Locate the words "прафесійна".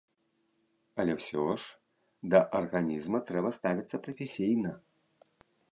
4.09-4.71